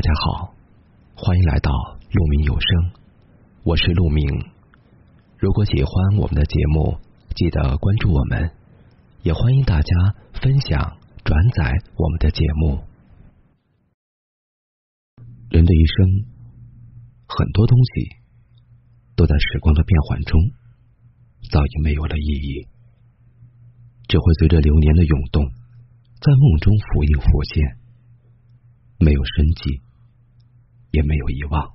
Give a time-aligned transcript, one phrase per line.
[0.00, 0.54] 大家好，
[1.14, 1.70] 欢迎来到
[2.10, 2.90] 鹿鸣有声，
[3.64, 4.24] 我是鹿鸣。
[5.36, 6.96] 如果喜欢我们的节目，
[7.36, 8.50] 记得关注我们，
[9.20, 9.92] 也欢迎大家
[10.40, 12.80] 分享转载我们的节目。
[15.50, 16.24] 人的一生，
[17.28, 18.08] 很多东西
[19.16, 20.40] 都在时光的变换中，
[21.52, 22.68] 早已没有了意义，
[24.08, 27.76] 只会随着流年的涌动，在梦中浮影浮现。
[29.02, 29.80] 没有生计，
[30.92, 31.68] 也没有遗忘。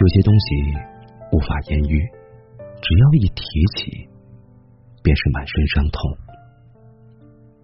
[0.00, 0.54] 有些东西
[1.32, 2.08] 无法言喻，
[2.80, 3.42] 只要一提
[3.76, 4.08] 起，
[5.02, 6.16] 便是满身伤痛。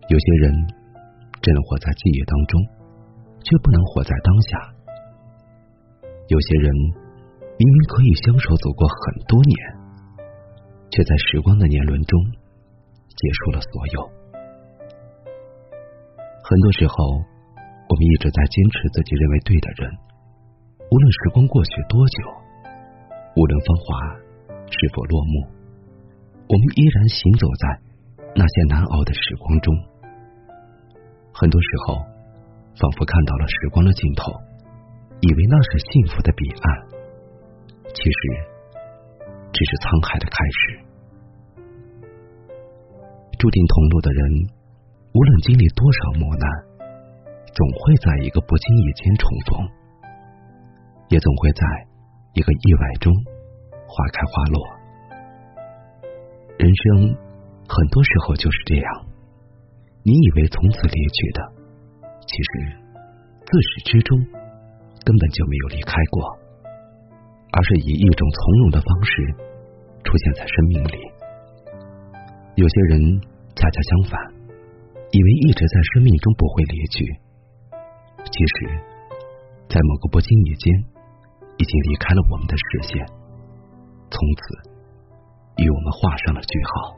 [0.08, 0.84] 有些人。
[1.44, 2.58] 只能活在记忆当中，
[3.44, 4.48] 却不能活在当下。
[6.26, 6.72] 有些人
[7.60, 8.96] 明明可以相守走过很
[9.28, 9.54] 多年，
[10.90, 12.18] 却在时光的年轮中
[13.14, 14.00] 结束了所有。
[16.42, 16.94] 很多时候，
[17.88, 19.92] 我们一直在坚持自己认为对的人，
[20.90, 22.16] 无论时光过去多久，
[23.36, 24.16] 无论芳华
[24.66, 25.46] 是否落幕，
[26.48, 27.80] 我们依然行走在
[28.34, 29.74] 那些难熬的时光中。
[31.32, 31.96] 很多时候，
[32.80, 34.32] 仿佛看到了时光的尽头，
[35.20, 36.64] 以为那是幸福的彼岸，
[37.94, 38.20] 其实
[39.52, 40.58] 只是沧海的开始。
[43.38, 44.22] 注定同路的人，
[45.12, 46.46] 无论经历多少磨难，
[47.52, 49.68] 总会在一个不经意间重逢，
[51.08, 51.62] 也总会在
[52.34, 53.12] 一个意外中
[53.86, 54.58] 花开花落。
[56.58, 57.14] 人生
[57.68, 58.86] 很多时候就是这样。
[60.02, 61.40] 你以为从此离去的，
[62.26, 62.50] 其实
[63.44, 64.18] 自始至终
[65.04, 66.24] 根本就没有离开过，
[67.52, 69.12] 而是以一种从容的方式
[70.02, 70.96] 出现在生命里。
[72.56, 73.20] 有些人
[73.54, 74.18] 恰恰相反，
[75.12, 77.04] 以为一直在生命中不会离去，
[78.24, 78.80] 其实，
[79.68, 80.72] 在某个不经意间，
[81.58, 83.06] 已经离开了我们的视线，
[84.10, 84.42] 从此
[85.62, 86.96] 与我们画上了句号。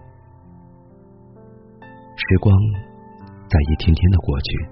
[2.17, 2.55] 时光。
[3.49, 4.69] 在一天天的过去，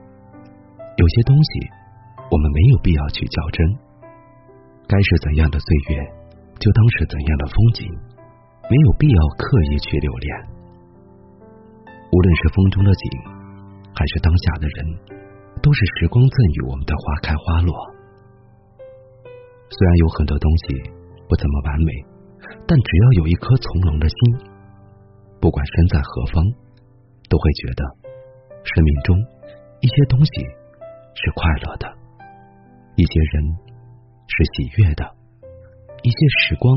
[0.96, 1.50] 有些东西
[2.30, 3.58] 我们没有必要去较真。
[4.86, 5.98] 该是怎样的岁月，
[6.60, 7.88] 就当是怎样的风景，
[8.70, 10.28] 没有必要刻意去留恋。
[12.12, 13.04] 无论是风中的景，
[13.96, 14.78] 还是当下的人，
[15.62, 17.74] 都是时光赠予我们的花开花落。
[19.70, 20.64] 虽然有很多东西
[21.26, 21.90] 不怎么完美，
[22.68, 24.16] 但只要有一颗从容的心，
[25.40, 26.44] 不管身在何方，
[27.28, 27.82] 都会觉得。
[28.64, 29.16] 生命中
[29.80, 30.30] 一些东西
[31.14, 31.86] 是快乐的，
[32.96, 33.56] 一些人
[34.26, 35.04] 是喜悦的，
[36.02, 36.74] 一些时光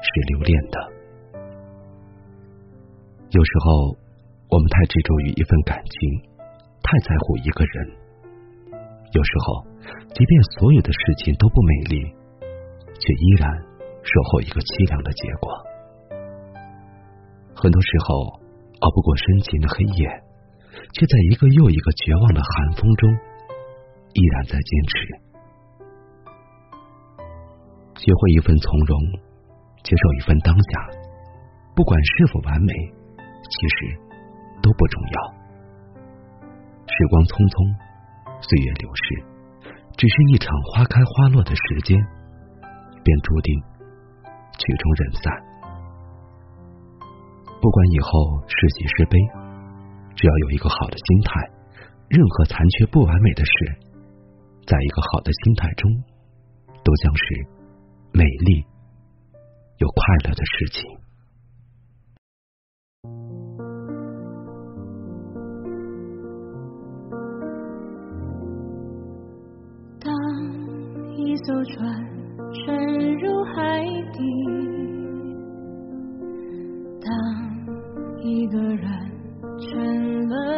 [0.00, 0.78] 是留恋的。
[3.30, 3.96] 有时候
[4.48, 6.30] 我们太执着于一份感情，
[6.82, 7.88] 太在乎一个人。
[9.12, 9.66] 有时候，
[10.14, 12.02] 即便所有的事情都不美丽，
[12.98, 13.50] 却依然
[14.02, 15.52] 守候一个凄凉的结果。
[17.54, 18.40] 很多时候，
[18.80, 20.25] 熬不过深情的黑夜。
[20.92, 23.10] 却在一个又一个绝望的寒风中，
[24.14, 24.94] 依然在坚持。
[27.96, 29.00] 学会一份从容，
[29.82, 30.88] 接受一份当下，
[31.74, 32.72] 不管是否完美，
[33.18, 33.98] 其实
[34.62, 35.16] 都不重要。
[36.86, 37.54] 时光匆匆，
[38.40, 39.04] 岁月流逝，
[39.96, 41.98] 只是一场花开花落的时间，
[43.02, 43.52] 便注定
[44.56, 45.32] 曲终人散。
[47.60, 49.45] 不管以后是喜是悲。
[50.16, 51.30] 只要有一个好的心态，
[52.08, 53.52] 任何残缺不完美的事，
[54.66, 55.92] 在一个好的心态中，
[56.82, 57.46] 都将是
[58.12, 58.64] 美丽
[59.76, 60.82] 又快乐的事情。
[70.00, 70.10] 当
[71.14, 71.76] 一艘船
[72.64, 73.84] 沉入海
[74.14, 74.18] 底，
[77.02, 77.12] 当
[78.22, 79.04] 一个人。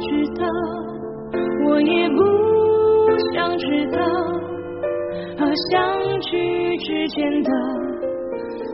[0.00, 0.06] 知
[0.40, 0.46] 道，
[1.66, 2.18] 我也不
[3.34, 3.98] 想知道，
[5.38, 7.50] 和相聚之间的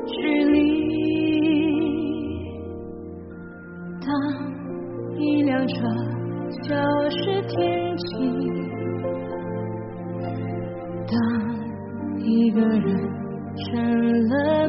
[0.06, 0.54] 距离。
[4.00, 4.08] 当
[5.18, 5.74] 一辆车
[6.62, 6.74] 消
[7.10, 8.06] 失天际，
[11.08, 11.14] 当
[12.20, 12.84] 一个人
[13.56, 13.66] 成
[14.28, 14.68] 了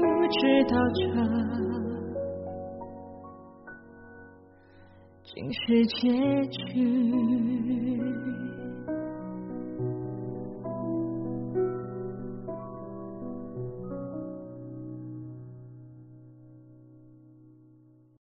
[0.41, 1.05] 知道这
[5.23, 6.09] 竟是结
[6.47, 6.81] 局。